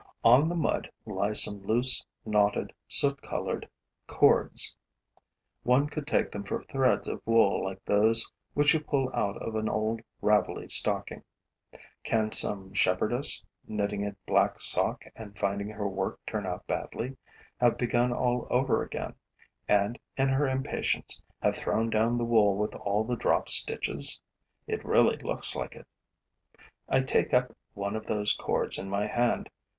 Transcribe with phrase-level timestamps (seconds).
[0.23, 3.69] On the mud lie some loose, knotted, soot colored
[4.07, 4.75] cords.
[5.61, 9.53] One could take them for threads of wool like those which you pull out of
[9.53, 11.23] an old ravelly stocking.
[12.03, 17.15] Can some shepherdess, knitting a black sock and finding her work turn out badly,
[17.59, 19.13] have begun all over again
[19.67, 24.19] and, in her impatience, have thrown down the wool with all the dropped stitches?
[24.65, 25.85] It really looks like it.
[26.89, 29.47] I take up one of those cords in my hand.